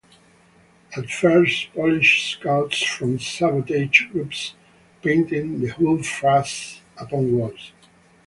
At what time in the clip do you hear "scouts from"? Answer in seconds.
2.33-3.19